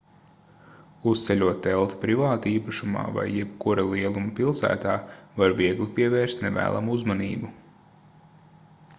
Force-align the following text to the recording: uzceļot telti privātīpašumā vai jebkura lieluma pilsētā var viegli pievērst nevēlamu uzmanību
uzceļot 1.09 1.57
telti 1.65 1.97
privātīpašumā 2.05 3.03
vai 3.17 3.25
jebkura 3.33 3.85
lieluma 3.89 4.33
pilsētā 4.39 4.95
var 5.43 5.53
viegli 5.59 5.87
pievērst 5.99 6.41
nevēlamu 6.47 6.97
uzmanību 6.97 7.51